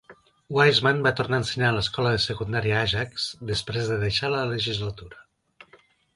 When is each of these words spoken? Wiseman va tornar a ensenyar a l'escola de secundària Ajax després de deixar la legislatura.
Wiseman 0.57 1.03
va 1.07 1.11
tornar 1.19 1.39
a 1.39 1.41
ensenyar 1.43 1.67
a 1.73 1.75
l'escola 1.75 2.13
de 2.15 2.21
secundària 2.23 2.81
Ajax 2.87 3.29
després 3.53 3.93
de 3.93 4.01
deixar 4.07 4.33
la 4.39 4.43
legislatura. 4.55 5.25